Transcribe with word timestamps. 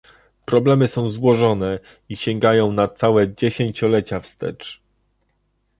Problemy 0.45 0.87
są 0.87 1.09
złożone 1.09 1.79
i 2.09 2.15
sięgają 2.17 2.71
na 2.71 2.87
całe 2.87 3.35
dziesięciolecia 3.35 4.19
wstecz 4.19 4.79